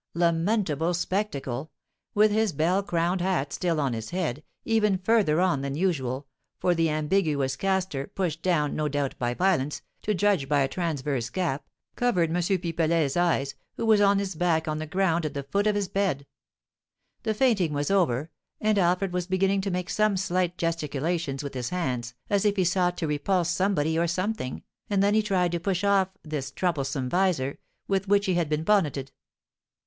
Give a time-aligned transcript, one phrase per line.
[0.15, 1.69] Lamentable spectacle!
[2.15, 6.25] With his bell crowned hat still on his head, even further on than usual,
[6.57, 11.29] for the ambiguous castor, pushed down, no doubt, by violence, to judge by a transverse
[11.29, 12.35] gap, covered M.
[12.37, 15.87] Pipelet's eyes, who was on his back on the ground at the foot of his
[15.87, 16.25] bed.
[17.21, 21.69] The fainting was over, and Alfred was beginning to make some slight gesticulations with his
[21.69, 25.59] hands, as if he sought to repulse somebody or something, and then he tried to
[25.59, 29.11] push off this troublesome visor, with which he had been bonneted.